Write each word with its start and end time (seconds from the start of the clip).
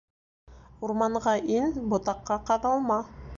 Урманға 0.87 1.33
ин, 1.59 1.69
ботаҡҡа 1.93 2.39
ҡаҙалма. 2.49 2.99